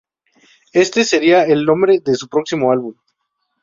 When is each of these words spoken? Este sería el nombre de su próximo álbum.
Este 0.73 1.03
sería 1.03 1.43
el 1.45 1.63
nombre 1.63 1.99
de 2.03 2.15
su 2.15 2.27
próximo 2.27 2.71
álbum. 2.71 2.95